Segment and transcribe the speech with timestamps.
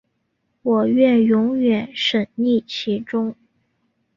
[0.63, 3.35] 我愿永远沈溺其中